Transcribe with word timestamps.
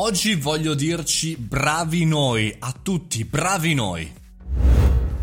Oggi 0.00 0.36
voglio 0.36 0.74
dirci 0.74 1.36
bravi 1.36 2.04
noi, 2.04 2.54
a 2.60 2.72
tutti, 2.80 3.24
bravi 3.24 3.74
noi. 3.74 4.08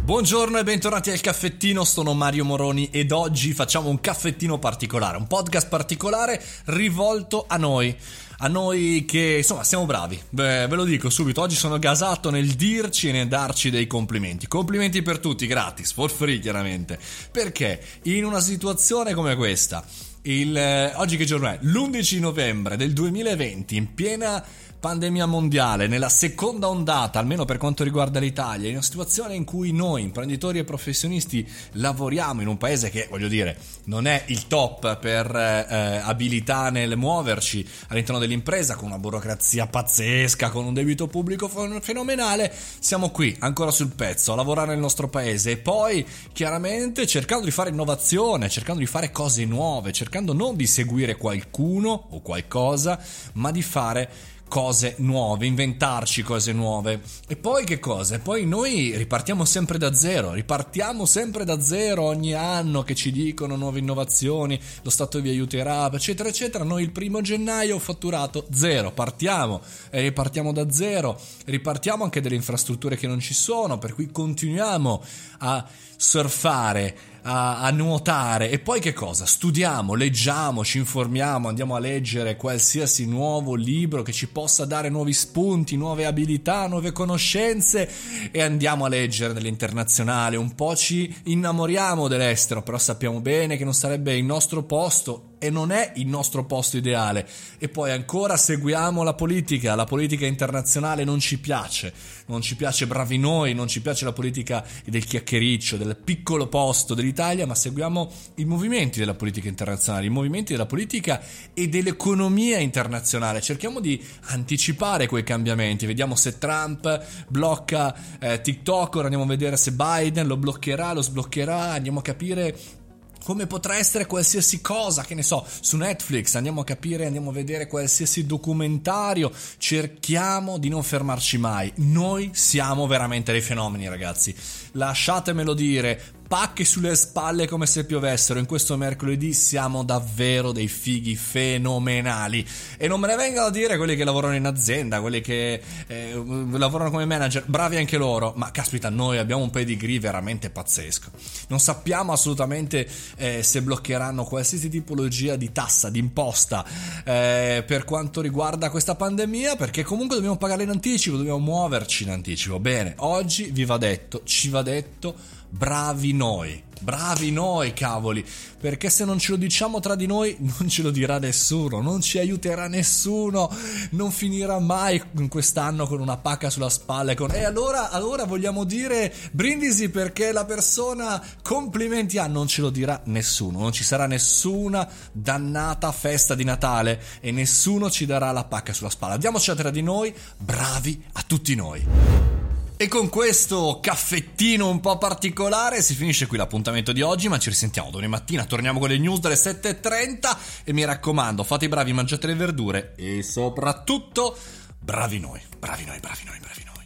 Buongiorno 0.04 0.58
e 0.58 0.64
bentornati 0.64 1.12
al 1.12 1.22
caffettino, 1.22 1.86
sono 1.86 2.14
Mario 2.14 2.44
Moroni 2.44 2.90
ed 2.92 3.14
oggi 3.14 3.54
facciamo 3.54 3.88
un 3.88 4.02
caffettino 4.02 4.60
particolare, 4.60 5.16
un 5.16 5.28
podcast 5.28 5.70
particolare 5.70 6.44
rivolto 6.66 7.46
a 7.48 7.56
noi. 7.56 7.96
A 8.40 8.50
noi 8.50 9.06
che 9.08 9.36
insomma 9.38 9.64
siamo 9.64 9.86
bravi, 9.86 10.22
Beh, 10.30 10.68
ve 10.68 10.76
lo 10.76 10.84
dico 10.84 11.10
subito, 11.10 11.40
oggi 11.40 11.56
sono 11.56 11.80
gasato 11.80 12.30
nel 12.30 12.50
dirci 12.50 13.08
e 13.08 13.12
nel 13.14 13.30
darci 13.30 13.70
dei 13.70 13.88
complimenti. 13.88 14.46
Complimenti 14.46 15.02
per 15.02 15.20
tutti, 15.20 15.48
gratis, 15.48 15.94
for 15.94 16.12
free 16.12 16.40
chiaramente. 16.40 17.00
Perché 17.32 17.82
in 18.04 18.26
una 18.26 18.42
situazione 18.42 19.14
come 19.14 19.38
questa, 19.38 19.86
il, 20.26 20.56
eh, 20.56 20.94
oggi 20.96 21.18
che 21.18 21.26
giorno 21.26 21.48
è? 21.48 21.58
L'11 21.62 22.20
novembre 22.20 22.78
del 22.78 22.94
2020, 22.94 23.76
in 23.76 23.94
piena 23.94 24.44
pandemia 24.80 25.26
mondiale, 25.26 25.88
nella 25.88 26.10
seconda 26.10 26.68
ondata, 26.70 27.20
almeno 27.20 27.46
per 27.46 27.58
quanto 27.58 27.84
riguarda 27.84 28.20
l'Italia, 28.20 28.68
in 28.68 28.76
una 28.76 28.84
situazione 28.84 29.34
in 29.34 29.44
cui 29.44 29.72
noi, 29.72 30.04
imprenditori 30.04 30.60
e 30.60 30.64
professionisti, 30.64 31.48
lavoriamo 31.74 32.42
in 32.42 32.48
un 32.48 32.58
paese 32.58 32.90
che, 32.90 33.08
voglio 33.10 33.28
dire, 33.28 33.58
non 33.86 34.06
è 34.06 34.24
il 34.28 34.48
top 34.48 34.98
per 35.00 35.36
eh, 35.36 36.02
abilità 36.04 36.70
nel 36.70 36.98
muoverci 36.98 37.68
all'interno 37.88 38.20
dell'impresa, 38.20 38.76
con 38.76 38.88
una 38.88 39.00
burocrazia 39.00 39.68
pazzesca, 39.68 40.50
con 40.50 40.66
un 40.66 40.74
debito 40.74 41.08
pubblico 41.08 41.48
fenomenale, 41.48 42.54
siamo 42.80 43.10
qui, 43.10 43.36
ancora 43.40 43.72
sul 43.72 43.94
pezzo, 43.94 44.34
a 44.34 44.36
lavorare 44.36 44.70
nel 44.70 44.80
nostro 44.80 45.08
paese. 45.08 45.52
E 45.52 45.58
poi, 45.58 46.06
chiaramente, 46.32 47.08
cercando 47.08 47.46
di 47.46 47.52
fare 47.52 47.70
innovazione, 47.70 48.50
cercando 48.50 48.82
di 48.82 48.88
fare 48.88 49.12
cose 49.12 49.46
nuove, 49.46 49.92
cercando 49.92 50.34
non 50.34 50.56
di 50.56 50.68
seguire 50.68 51.16
qualcuno 51.16 52.08
o 52.10 52.22
qualcosa, 52.22 53.00
ma 53.34 53.52
di 53.52 53.62
fare 53.62 54.34
cose 54.48 54.96
nuove, 55.00 55.46
inventarci 55.46 56.22
cose 56.24 56.54
nuove. 56.54 57.02
E 57.28 57.36
poi 57.36 57.66
che 57.66 57.80
cosa? 57.80 58.16
E 58.16 58.20
poi 58.20 58.46
noi 58.46 58.96
ripartiamo 58.96 59.44
sempre 59.44 59.78
da 59.78 59.94
zero, 59.94 60.34
ripartiamo 60.34 61.06
sempre 61.06 61.46
da 61.46 61.60
zero 61.62 62.04
ogni 62.04 62.34
anno 62.34 62.84
che 62.84 62.96
ci 62.96 63.12
dicono 63.12 63.56
nuove 63.56 63.80
innovazioni, 63.80 64.60
lo 64.82 64.90
Stato 64.90 65.20
vi 65.20 65.30
aiuterà, 65.30 65.92
eccetera, 65.92 66.30
eccetera. 66.30 66.64
Noi 66.64 66.84
il 66.84 66.92
primo 66.92 67.22
gennaio 67.22 67.76
ho 67.76 67.80
fatturato 67.80 68.46
zero, 68.54 68.92
partiamo 68.92 69.62
e 69.90 70.02
ripartiamo 70.02 70.54
da 70.54 70.72
zero, 70.72 71.20
ripartiamo 71.46 72.04
anche 72.04 72.22
delle 72.22 72.36
infrastrutture 72.36 72.96
che 72.96 73.08
non 73.08 73.20
ci 73.20 73.34
sono, 73.34 73.78
per 73.78 73.94
cui 73.94 74.12
continuiamo 74.12 75.04
a 75.40 75.68
surfare 75.98 77.15
a, 77.28 77.62
a, 77.62 77.72
nuotare 77.72 78.52
e 78.52 78.60
poi 78.60 78.80
che 78.80 78.94
cosa? 78.94 79.26
Studiamo, 79.26 79.96
leggiamo, 79.96 80.64
ci 80.64 80.78
informiamo, 80.78 81.48
andiamo 81.48 81.76
a 81.76 81.80
leggere 81.80 82.36
qualsiasi 82.36 83.08
nuovo 83.08 83.56
libro 83.56 84.04
che 84.04 84.12
ci 84.12 84.28
possa 84.28 84.66
dare 84.66 84.90
nuovi 84.90 85.14
spunti, 85.14 85.76
nuove 85.76 86.06
abilità, 86.06 86.68
nuove 86.68 86.92
conoscenze 86.92 87.90
e 88.32 88.42
andiamo 88.42 88.86
a 88.86 88.90
leggere 88.90 89.34
nell'internazionale, 89.34 90.36
un 90.36 90.54
po' 90.54 90.76
ci 90.76 91.14
innamoriamo 91.24 92.08
dell'estero, 92.08 92.62
però 92.62 92.78
sappiamo 92.78 93.20
bene 93.22 93.58
che 93.58 93.64
non 93.64 93.74
sarebbe 93.74 94.16
il 94.16 94.24
nostro 94.24 94.64
posto 94.64 95.35
e 95.46 95.52
non 95.52 95.72
è 95.72 95.92
il 95.96 96.08
nostro 96.08 96.44
posto 96.46 96.78
ideale. 96.78 97.28
E 97.60 97.70
poi 97.70 97.92
ancora 97.92 98.36
seguiamo 98.36 99.04
la 99.04 99.14
politica, 99.14 99.76
la 99.76 99.86
politica 99.86 100.26
internazionale 100.26 101.04
non 101.04 101.20
ci 101.20 101.40
piace, 101.40 101.94
non 102.26 102.42
ci 102.42 102.56
piace 102.56 102.88
bravi 102.88 103.20
noi, 103.20 103.54
non 103.54 103.68
ci 103.68 103.82
piace 103.82 104.06
la 104.06 104.12
politica 104.12 104.66
del 104.86 105.06
chiacchiericcio, 105.06 105.78
del 105.78 105.96
piccolo 105.96 106.48
posto 106.48 106.96
dell'Italia, 106.96 107.46
ma 107.46 107.54
seguiamo 107.54 108.12
i 108.36 108.46
movimenti 108.46 108.98
della 108.98 109.14
politica 109.14 109.48
internazionale, 109.48 110.08
i 110.08 110.10
movimenti 110.10 110.54
della 110.54 110.66
politica 110.66 111.22
e 111.54 111.70
dell'economia 111.70 112.58
internazionale. 112.58 113.40
Cerchiamo 113.42 113.80
di 113.80 114.04
anticipare 114.28 115.06
quei 115.08 115.24
cambiamenti, 115.24 115.86
vediamo 115.86 116.16
se 116.16 116.40
Trump 116.40 117.04
blocca 117.28 117.96
eh, 118.20 118.42
TikTok, 118.42 118.96
ora 118.96 119.04
andiamo 119.04 119.26
a 119.26 119.28
vedere 119.28 119.58
se 119.58 119.74
Biden 119.74 120.26
lo 120.26 120.38
bloccherà, 120.38 120.94
lo 120.94 121.04
sbloccherà, 121.04 121.74
andiamo 121.74 122.00
a 122.00 122.02
capire 122.02 122.84
come 123.26 123.48
potrà 123.48 123.76
essere 123.76 124.06
qualsiasi 124.06 124.62
cosa, 124.62 125.04
che 125.04 125.16
ne 125.16 125.24
so, 125.24 125.44
su 125.60 125.78
Netflix 125.78 126.36
andiamo 126.36 126.62
a 126.62 126.64
capire, 126.64 127.08
andiamo 127.08 127.32
a 127.32 127.34
vedere 127.34 127.66
qualsiasi 127.66 128.28
documentario, 128.28 129.32
cerchiamo 129.58 130.60
di 130.60 130.70
non 130.70 130.84
fermarci 130.84 131.40
mai. 131.40 131.74
Noi 131.78 132.30
siamo 132.34 132.86
veramente 132.86 133.32
dei 133.32 133.42
fenomeni, 133.42 133.90
ragazzi. 133.90 134.36
Lasciatemelo 134.74 135.56
dire, 135.56 136.15
pacche 136.28 136.66
sulle 136.66 136.96
spalle 136.96 137.48
come 137.48 137.66
se 137.66 137.86
piovessero. 137.86 138.40
In 138.40 138.46
questo 138.46 138.78
mercoledì 138.78 139.34
siamo 139.34 139.84
davvero 139.84 140.52
dei 140.52 140.68
fighi 140.68 141.16
fenomenali. 141.16 142.46
E 142.78 142.88
non 142.88 143.00
me 143.00 143.08
ne 143.08 143.16
vengano 143.16 143.48
a 143.48 143.52
dire 143.52 143.78
quelli 143.78 143.96
che 143.96 144.04
lavorano 144.04 144.36
in 144.36 144.46
azienda, 144.46 145.02
quelli 145.02 145.22
che 145.22 145.62
eh, 145.88 146.24
lavorano 146.52 146.90
come 146.90 147.06
manager, 147.06 147.44
bravi 147.46 147.78
anche 147.78 147.98
loro. 147.98 148.34
Ma 148.36 148.52
caspita, 148.52 148.90
noi 148.90 149.18
abbiamo 149.18 149.44
un 149.44 149.50
pedigree 149.50 150.00
veramente 150.00 150.50
pazzesco. 150.50 151.12
Non 151.48 151.60
sappiamo 151.60 152.12
assolutamente 152.12 152.88
eh, 153.18 153.44
se 153.44 153.62
bloccheranno 153.62 154.24
qualsiasi 154.24 154.70
tipologia 154.70 155.36
di 155.36 155.52
tassa, 155.52 155.90
di 155.90 156.00
imposta 156.00 156.66
eh, 157.04 157.64
per 157.66 157.84
quanto 157.84 158.22
riguarda 158.22 158.70
questa 158.70 158.96
pandemia, 158.96 159.56
perché 159.56 159.84
comunque 159.84 160.16
dobbiamo 160.16 160.38
pagare 160.38 160.64
in 160.64 160.70
anticipo, 160.70 161.18
dobbiamo 161.18 161.40
muoverci 161.40 162.04
in 162.04 162.10
anticipo. 162.10 162.60
Bene, 162.60 162.94
oggi 162.98 163.52
vi 163.52 163.66
va 163.66 163.78
detto, 163.78 164.22
ci 164.24 164.50
va 164.50 164.62
detto 164.62 165.16
bravi 165.56 166.15
noi. 166.16 166.64
Bravi 166.78 167.32
noi, 167.32 167.74
cavoli, 167.74 168.24
perché 168.60 168.90
se 168.90 169.06
non 169.06 169.18
ce 169.18 169.32
lo 169.32 169.38
diciamo 169.38 169.80
tra 169.80 169.96
di 169.96 170.06
noi 170.06 170.36
non 170.60 170.68
ce 170.70 170.82
lo 170.82 170.92
dirà 170.92 171.18
nessuno, 171.20 171.82
non 171.82 172.02
ci 172.02 172.20
aiuterà 172.20 172.68
nessuno, 172.68 173.50
non 173.92 174.12
finirà 174.12 174.60
mai 174.60 175.02
quest'anno 175.30 175.88
con 175.88 176.00
una 176.00 176.18
pacca 176.18 176.50
sulla 176.50 176.70
spalla 176.70 177.14
e 177.14 177.16
con... 177.16 177.32
E 177.32 177.44
allora, 177.44 177.90
allora 177.90 178.26
vogliamo 178.26 178.66
dire 178.66 179.14
brindisi 179.32 179.90
perché 179.90 180.32
la 180.32 180.46
persona 180.46 181.24
complimenti 181.42 182.18
a, 182.18 182.28
non 182.28 182.48
ce 182.48 182.62
lo 182.62 182.70
dirà 182.70 183.02
nessuno, 183.06 183.60
non 183.60 183.72
ci 183.72 183.84
sarà 183.84 184.06
nessuna 184.06 184.88
dannata 185.12 185.92
festa 185.92 186.36
di 186.36 186.44
Natale 186.44 187.02
e 187.22 187.32
nessuno 187.32 187.90
ci 187.90 188.06
darà 188.06 188.32
la 188.32 188.44
pacca 188.44 188.74
sulla 188.74 188.90
spalla. 188.90 189.18
Diamoci 189.18 189.54
tra 189.56 189.70
di 189.70 189.82
noi, 189.82 190.14
bravi 190.38 191.04
a 191.14 191.24
tutti 191.26 191.56
noi. 191.56 192.35
E 192.78 192.90
con 192.90 193.08
questo 193.08 193.80
caffettino 193.82 194.68
un 194.68 194.82
po' 194.82 194.98
particolare 194.98 195.82
si 195.82 195.94
finisce 195.94 196.28
qui 196.28 196.36
l'appuntamento 196.36 196.92
di 196.92 197.02
oggi, 197.02 197.30
ma 197.30 197.40
ci 197.40 197.48
risentiamo 197.48 197.90
domani 197.90 198.10
mattina, 198.10 198.44
torniamo 198.44 198.80
con 198.80 198.90
le 198.90 198.98
news 198.98 199.20
delle 199.20 199.36
7.30 199.36 200.38
e 200.66 200.74
mi 200.74 200.84
raccomando, 200.84 201.46
fate 201.46 201.66
i 201.66 201.68
bravi, 201.70 201.94
mangiate 201.94 202.28
le 202.28 202.36
verdure 202.36 202.94
e 202.98 203.24
soprattutto 203.24 204.36
bravi 204.78 205.20
noi, 205.20 205.40
bravi 205.58 205.86
noi, 205.86 206.00
bravi 206.02 206.24
noi, 206.26 206.40
bravi 206.40 206.64
noi. 206.66 206.85